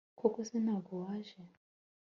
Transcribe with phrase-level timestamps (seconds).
[0.19, 1.39] koko se ntago waje